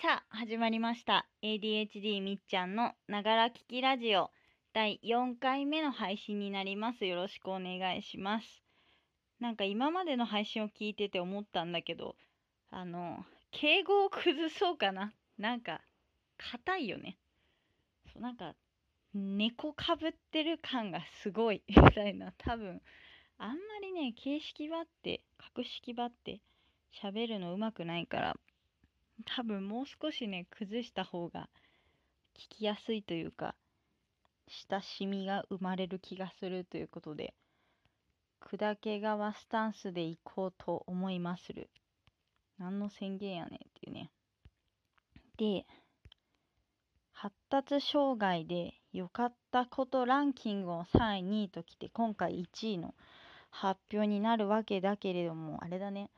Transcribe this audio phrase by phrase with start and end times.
[0.00, 1.26] さあ始まりました。
[1.42, 4.30] ADHD みっちゃんのながら聞きラジオ。
[4.72, 7.04] 第4回目の配信になります。
[7.04, 8.62] よろしくお願いします。
[9.40, 12.14] なんか今までの配信を聞いてて思ったんだけど
[12.70, 15.14] あの敬語を崩そうかな。
[15.36, 15.80] なんか
[16.52, 17.16] 硬いよね。
[18.12, 18.54] そうなんか
[19.14, 21.64] 猫かぶってる感がすごい。
[21.66, 22.32] みたいな。
[22.38, 22.80] 多分
[23.38, 26.40] あんまりね形式ばって格式ばって
[27.02, 28.36] 喋るのうまくないから。
[29.24, 31.48] 多分もう少しね崩した方が
[32.36, 33.54] 聞きやすいというか
[34.70, 37.34] 親しみが生まれる気がするということで
[38.40, 41.68] 砕け川スタンスでいこうと思いまする。
[42.58, 44.10] 何の宣言やねんっていうね。
[45.36, 45.66] で
[47.12, 52.94] 発達障害で良かったことランキングを3位2位ときて今回1位の
[53.50, 56.10] 発表になるわけだけれどもあれだね。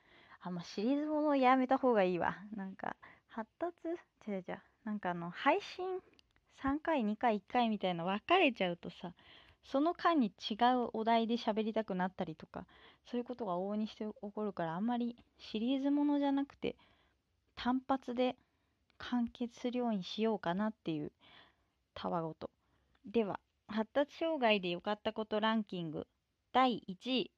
[0.43, 2.37] あ、まあ、シリーズものやめた方がいいわ。
[2.57, 2.97] なんか、
[3.29, 3.89] 発達？
[4.27, 4.63] 違う違う。
[4.85, 5.87] なんかあの、配信
[6.63, 9.13] 3回、2回、1回みたいな分かれちゃうとさ、
[9.65, 12.67] その間に違うお題で喋りたくなったりとか、
[13.05, 16.77] そういうことが往々にして起こるから、あんまりシリーズものじゃなくて、
[17.57, 18.37] 単発で
[18.97, 21.13] 完結するようにしようかなっていう
[21.95, 22.51] たわごと。
[23.05, 26.07] では、発達障害で良かったことランキング
[26.53, 27.31] 第1位。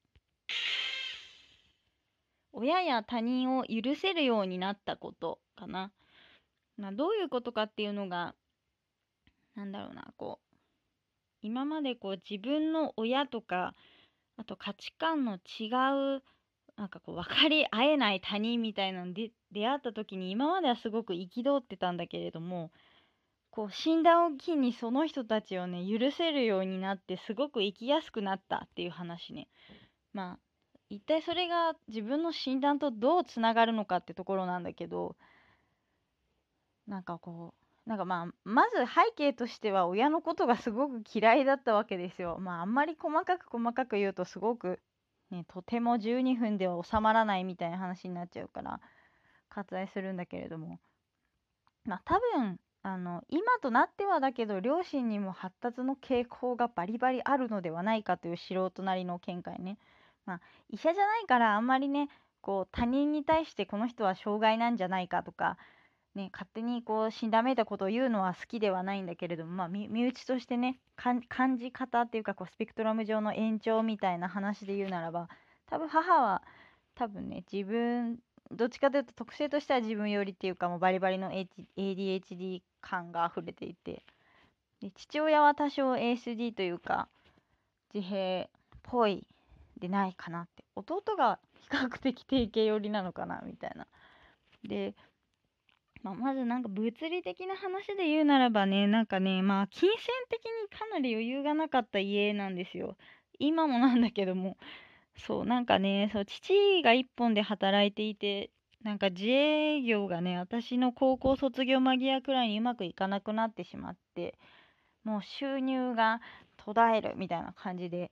[2.62, 5.92] 親や他人を許せるようになったことかな。
[6.76, 8.36] まあ、どういうことかっていうのが、
[9.56, 10.56] なんだろうな、こう、
[11.42, 13.74] 今までこう自分の親とか、
[14.36, 15.66] あと価値観の違
[16.18, 16.22] う、
[16.76, 22.70] なんかこう分かり合えない他人みたいなので出会った時に今まではすごく憤ってたんだけれども、
[23.50, 29.46] こう診断を機にその人たちをね許せるようになってすごく生きやすくなったっていう話ね
[30.14, 30.51] まあ
[30.92, 35.16] 一体それが自分の診断とどうつながるのかってところなんだけど
[36.86, 37.54] なんかこ
[37.86, 42.36] うなんかまあまず背景としては親のことがすごく嫌いだったわけですよ。
[42.38, 44.80] まああんまり細かく細かく言うとすごく、
[45.30, 48.78] ね、とても12分では収まらないみたいな話になっちゃうから
[49.48, 50.78] 割愛するんだけれども
[51.86, 59.78] まあ多分あの今となってはだけど両親にも発達の傾向がバリバリあるのではないかという素人なりの見解ね。
[60.26, 60.40] まあ、
[60.70, 62.08] 医者じゃないからあんまりね
[62.40, 65.56] こう他人に対してこの人は障害なんじゃないかとか、
[66.14, 71.20] ね、勝手にこう死んだめたことを言うのは好きではないんだけれども、まあ、身内としてね感
[71.56, 75.28] じ方っていうかこうスペクトラム上の延長みたいな話で言うならば
[75.70, 76.42] 多分母は
[76.94, 78.18] 多分ね自分
[78.50, 84.04] どっちかというと特性としては自分よりっていうかもうバリバリの ADHD 感が溢れていて。
[84.80, 87.08] で父親は多少 ASD というか
[87.94, 88.48] 自閉っ
[88.82, 89.24] ぽい
[89.82, 90.64] でないかなって。
[90.76, 93.88] 弟が比較的定型寄りなのかなみたいな。
[94.62, 94.94] で、
[96.02, 99.98] まあ、まずなんか物理的な話で言うならばねなんかねまあ金銭
[100.28, 102.96] 的にかなり余裕がなかった家なんですよ。
[103.40, 104.56] 今もなんだけども。
[105.16, 108.50] そうなんかねそう父が一本で働いていて
[108.82, 114.38] なんか自営業がね私の高校卒業間際くらいにうまくいかなくなってしまって
[115.04, 116.20] もう収入が
[116.56, 118.10] 途絶えるみたいな感じで。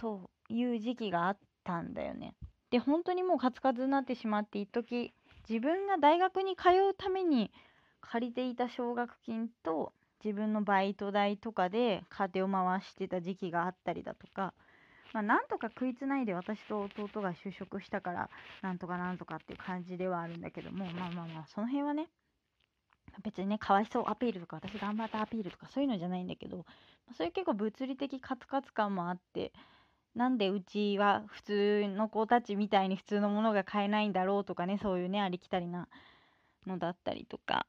[0.00, 0.39] そう。
[0.50, 2.34] いう時期があったんだよね。
[2.70, 5.12] で本当にもうカツカツになってしまって一時
[5.48, 7.50] 自分が大学に通うために
[8.00, 9.92] 借りていた奨学金と
[10.24, 14.52] 自分のバイト代とかで家庭を回してた時期があったりだとか、
[15.12, 18.30] まあ、なんとか食いつないで私と弟が就職したから
[18.62, 22.08] なんとかなんとかっていう感じではあるんだけどもまあまあまあその辺はね
[23.24, 26.64] 別にねかわいそうアピールとか私頑張ったアピールとかそういうのじゃないんだけど
[27.16, 29.52] そういう結構物理的カツカツ感もあって
[30.14, 35.88] なんでうちは普通の子たちみたいに普通のものが買えないんだろうとかねそういうねありきたりな
[36.66, 37.66] のだったりとか。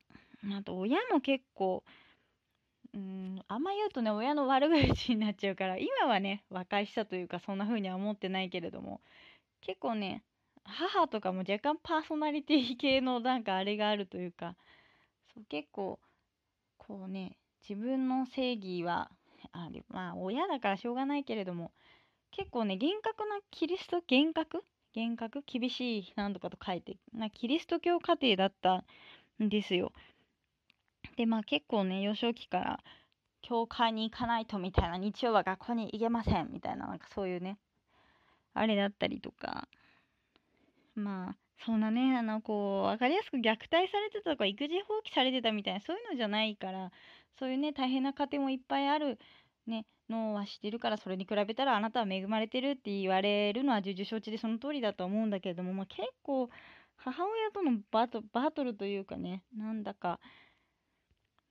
[0.57, 1.84] あと親も結構
[2.94, 9.01] うんあんま言うとね親の悪口になっちゃうから今はね和解したというかそんな風には思ってないけれども
[9.62, 10.24] 結構ね
[10.63, 14.56] 母とかも若干パーソナリティ系のなんかあれがあるというか
[15.33, 16.00] そう結構
[16.77, 17.38] こうね
[17.68, 19.10] 自分の正義は
[19.54, 21.71] あまあ親だからしょうがないけれども
[22.31, 24.63] 結構ね厳格なキリスト厳格
[24.94, 28.83] 厳格厳しいなんとかと書いてなキリスト教家庭だった
[29.44, 29.92] んですよ。
[31.18, 32.80] でまあ結構ね幼少期から
[33.42, 37.57] 教会に行かないとみたいな日曜は学校に行けませんみたいななんかそういうね
[38.54, 39.68] あれだったりとか。
[40.95, 41.36] まあ
[41.66, 46.92] そんなねあのこう分かりやすく虐待されてたとか育児放棄されてたみたいなそういうのじゃないから
[47.39, 49.19] そういうね大変な家庭もいっぱいある
[49.68, 56.50] ねのはしてるからそれに比べたらあなたは恵まれてるって言われるのは重々承知でその通りだと思うんだけれども、まあ、結構
[56.98, 60.19] 母親とのバトバトルというかねなんだか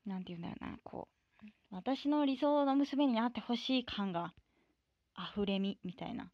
[0.07, 0.79] なんて言うんだろうな。
[0.85, 1.09] こ
[1.43, 4.33] う私の理想の娘になってほしい感が
[5.35, 6.31] 溢れみみたいな。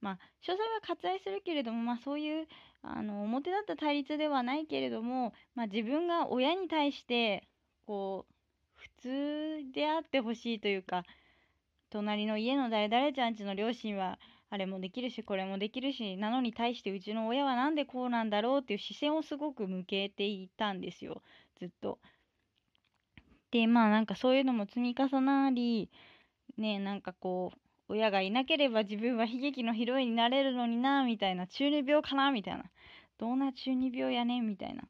[0.00, 2.46] まあ詳細は割愛するけれどもまあそういう
[2.82, 7.46] あの表立った対立ではないけれども、まあ、自分が親に対して
[7.86, 8.34] こう
[8.80, 11.04] 普通であってほしいというか
[11.90, 14.18] 隣の家の誰々ちゃんちの両親は
[14.48, 21.22] あれもできるしこれもできるしなのに対してうちの親は何でこうなんだろうっていう視線をすごく向けていたんですよ。
[21.58, 21.98] ずっと。
[23.50, 25.90] でまあなんかそういうのも積み重なり
[26.56, 27.58] ねなんかこう
[27.92, 32.64] 親がいなければ自分は悲劇のヒロインになれるのになみたいな中二病かなみたいな。
[33.18, 34.84] どんな中二病やねんみたいな。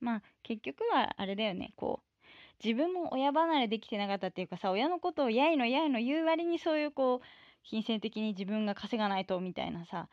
[0.00, 2.13] まあ結局はあれだよねこう
[2.62, 7.26] 自分も親離れできてなかったっていうかさ親のことをやいのやいの言う割にそういうこう
[7.64, 10.08] 金銭的に自分が稼がないとみたいなさ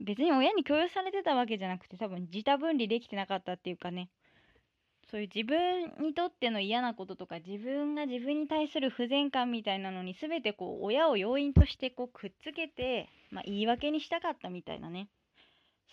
[0.00, 4.10] 別に親に強要されてたわけじゃなくて多分自他分離できてなかったっていうかね。
[5.10, 15.08] そういう自分にとっての嫌なこととか自分が自分に対する不全感みたいなのに全てこう親を要因としてこうくっつけて、まあ、言い訳にしたかったみたいなね。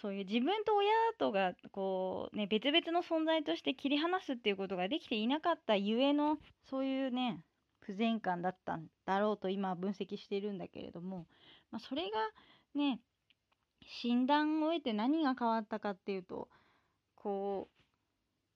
[0.02, 0.90] そういう自分と親
[1.20, 6.38] とがこうね別々の存在として切り離すっていうことができていなかったゆえの
[6.70, 7.44] そういうね
[7.82, 11.28] 不全感だったんだろうと今分析しているんだけれども、
[11.72, 12.10] まあ、それが
[12.74, 13.00] ね
[14.02, 16.48] 診断を得て何が変わったかっていうと
[17.16, 17.68] こ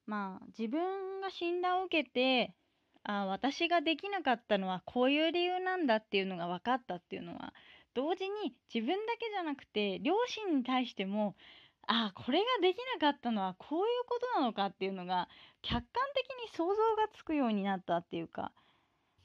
[0.08, 2.56] うまあ自分が診断を受けて
[3.04, 7.54] あ私ができなかったのはこういう理由なんだっていうのが分かったっていうのは
[7.96, 11.36] 同時に自分だけじゃなくて両親に対しても
[11.88, 15.28] ああこれができなかったのはこういうことなのかっていうのが
[15.62, 18.52] 客観的に想像がつくようになったっていうか、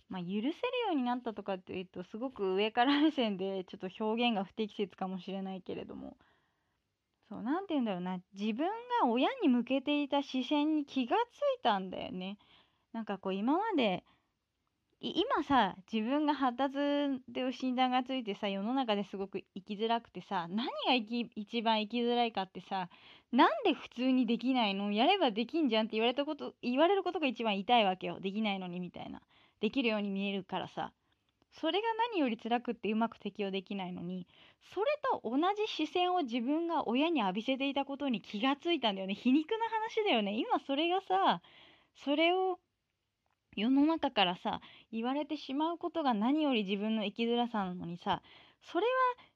[0.09, 0.53] まあ、許せるよ
[0.93, 6.17] うになったとかっていうとすごく上から目線でちょっと表現が不適切かもしれないけれども
[7.31, 8.67] そう何て言うんだろうな自分
[9.03, 12.39] が親に向けていた視線に気がついたんだよね。
[12.93, 14.03] なんかこう今まで
[15.03, 20.95] 今さ自分が発達っていう診断がついてさ世の中ですごく生きづらくてさ何が
[21.35, 22.91] 一番生きづらいかってさ
[23.33, 24.93] なんで普通にできないの？
[24.93, 28.21] やればできんじゃんって言われたこと言われることが一番痛いわけよ。
[28.21, 29.23] できないのにみたいな。
[29.61, 30.93] できるように見えるからさ。
[31.61, 34.25] それが何より辛くってうまく適応できないのに
[34.73, 39.15] それと同じ視線を自分が親に浴びせていたことに気がついたんだよね。
[39.15, 40.37] 皮肉な話だよね。
[40.39, 41.41] 今それがさ
[42.05, 42.61] それを
[43.57, 44.61] 世の中からさ
[44.93, 48.23] 言われてしまうことが何より自分の生きづらさなのにさ
[48.73, 48.91] それは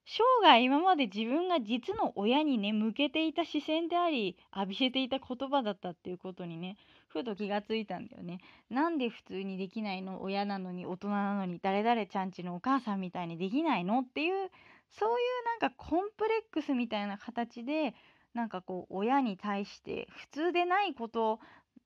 [0.07, 6.77] 生涯今まで自分が実の親にね向けていた視線であり浴びせていた言葉だったっていうことにね
[7.09, 8.41] ふと気がついたんだよね。
[8.69, 10.21] なんで普通にできないの？
[10.21, 14.01] 親なのに大人なのに誰々ちゃんちのお母さんみたいにできないの？
[14.01, 14.51] っていう
[14.91, 17.95] そういうなんかコンプレックスみたいな形で
[18.35, 21.39] なんかこう親に対して普通でないこと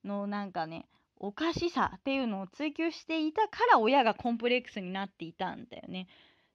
[0.02, 0.86] のなんかね
[1.20, 6.06] おかしさっていうのを追求していたから親がコンプレックスになっていたんだよね。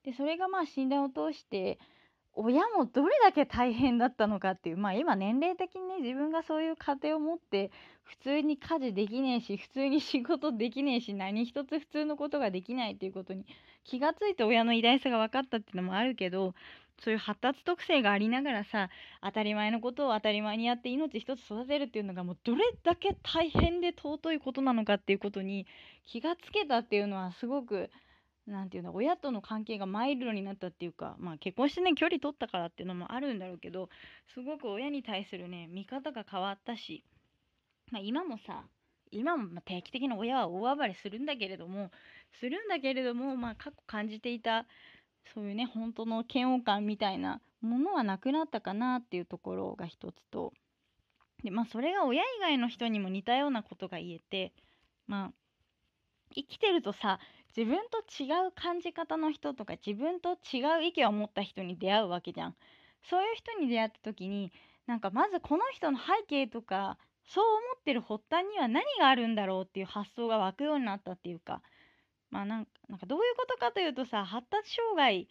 [0.03, 1.79] でそれがまあ診断を通して
[2.35, 7.71] 親もどれだけ大変だったのかっていうまあ今年齢的にね自分がそういう家庭を持って
[8.03, 13.45] 普通に家事できねえし普通に仕事できねえし何一つ普通のことができないっていうことに
[13.83, 16.55] 気がついて親の偉大さが分かったっていうのもあるけど
[16.99, 18.89] そういう発達特性がありながらさ
[19.21, 25.65] 当たり前のことを当たり前にやって命一つ育てるっていうのがもうどれだけ大変で尊いことなのかっていうことに
[26.05, 27.89] 気がつけたっていうのはすごく
[28.45, 33.89] 何て言うんだ親との関係がマイルドになったっていうかまあ結婚してね距離取ったからっていうのもあるんだろうけど
[34.33, 37.03] すごく親に対するね見方が変わったし、
[37.91, 38.63] まあ、今もさ
[39.11, 41.91] 今も定期的に親は大暴れするんだけれども
[42.39, 44.65] するんだけれどもまあ過去感じていた
[45.33, 50.53] そういうね本当の嫌悪感みたいなものはなくなったかなっていうところが一つと
[51.43, 54.53] でまあそれが親以外の人にも似たようなことが言えて
[55.07, 55.31] まあ
[56.35, 57.19] 生きてるとさ
[57.55, 62.55] 自分と違う感じ方の人とか自分と違う意見を持った人に出会うわけじゃん。
[63.09, 64.51] そういう人に出会った時に
[64.87, 71.61] なんかまずこの人の背景とかそう思ってる発端には何があるんだろうっていう発想が湧くようになったっていうか
[72.33, 75.27] まあなんかどういうことかというとさ発達障害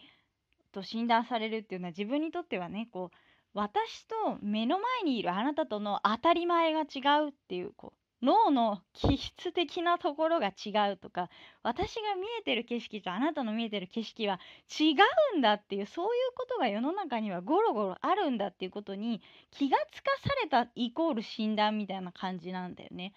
[0.70, 3.16] と診断されるっていうのは自分にとってはねこう
[3.54, 11.28] 私と目の前にいるあなたとの当たり前が違うっていうこう脳の気質的なところが違うとか
[11.64, 14.38] 私が見えてる景色とあなたの見えてる景色は
[14.80, 14.94] 違
[15.34, 23.12] うんだっていうそういうことが世の中にはゴロゴロあるんだっていうことに気がつかされたイコール診断みたいな感じなんだよね。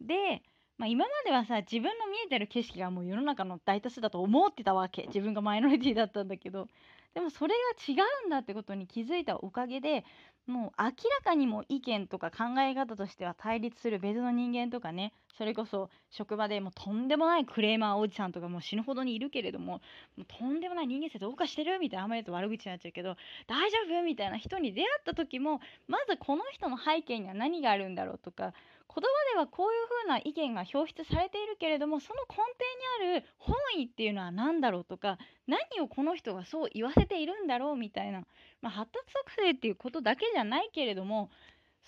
[0.00, 0.42] で
[0.78, 5.06] まあ、今まではさ自分の見えてる景色がもう世の中の大多数だと思ってたわけ。
[5.08, 6.68] 自分がマイノリティだったんだけど。
[7.14, 10.04] でもそれが違うんだってことに気づいたおかげで
[10.46, 10.92] もう明ら
[11.24, 15.12] かにも意見とか考え方としては対立する別の人間とかね。
[15.36, 19.80] それこそ職場でもうとんでもないクレーマーおじさんとかもう死ぬほどにいるけれども
[20.16, 23.16] もうとんでもない人間性どうかしてるみたいなあんまり言うと悪口になっちゃうけど
[23.46, 24.02] 大丈夫？
[24.02, 28.52] みたいな人に出会った時もまずこの人の背景には何があるんだろうとか
[28.88, 29.00] 言葉
[29.34, 38.22] ではこういう風な意見が表出されているけれどもその根底にある本意っていうのは何だろうとか何をこの人がそう言わせているんだろうみたいな、
[38.62, 41.30] まあ、発達特性っていうことだけじゃないけれども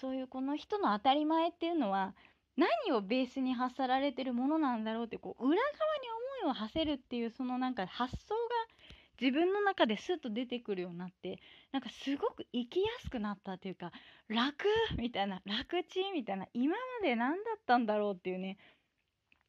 [0.00, 2.14] そういうこの人の当たり前っていうのは
[2.56, 5.62] 何をベースに発さられてるものなんだろうってこう裏側に
[6.44, 8.34] 思いを馳せるっていうそのなんか発想
[9.20, 11.40] 自分の中でスッと出てくるようになって
[11.72, 13.92] なんかすごく生きやすくなったっていうか
[14.28, 14.64] 楽
[14.96, 18.58] みたいな楽ちんみたいな今まで何だったんだろうっていうね。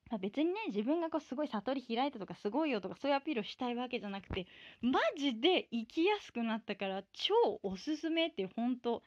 [0.10, 4.46] ま、別にね自分がこうすごい悟り開いたとかすごいよとかそういうアピールをしたいわけじゃなくて
[4.82, 9.04] マジで生きやすくなったから超おすすめっていう本当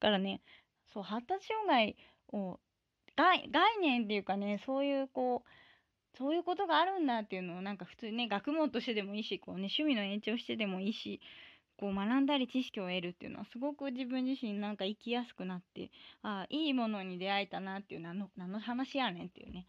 [0.00, 0.42] からね
[0.92, 1.96] そう発達障害
[2.32, 2.58] を
[3.16, 3.48] 概
[3.80, 5.48] 念っていうかねそういうこう
[6.16, 11.20] そういうことがあるんだっていうのをなんか普通にね学問としてでもいいしこうね趣味の延長してでもいいし
[11.78, 15.90] こう学んだり知識を得るっていうのはすごく自分自身なんか生きやすくなって
[16.22, 19.66] ああいいものに出会えたなっていう何の何の話やねんっていうね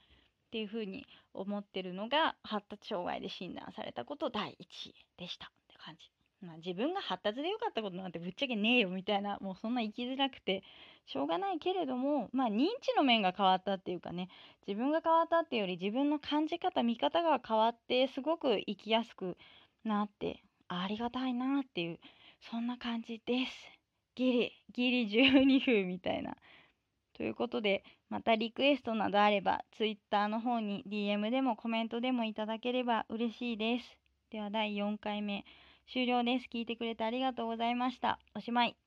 [0.48, 6.12] っていうふうに思ってるのが発達障害で診断されたこと第1位でしたって感じ。
[6.42, 10.64] まあ、自分が発達で良かったことなんてぶっちゃけねえよみたいなもうそんな生きづらくて
[11.06, 14.30] しょうがないけれどもまあ認知の面が変わったっていうかね
[14.68, 19.38] 自分が変わったっていうより自分の感じ方見方が変わってすごく生きやすく
[19.84, 22.00] なってありがたいなっていう
[22.52, 23.80] そんな感じです。
[24.16, 26.36] ギリギリ12分みたいな。
[27.14, 33.98] ということでまたリクエストなどあれば Twitter の方に DM でもコメントでもいただければ嬉しいです。
[34.32, 35.44] では第4回目
[35.92, 36.48] 終了です。
[36.54, 38.20] 聞いてくれてありがとうございました。
[38.36, 38.76] おしまい。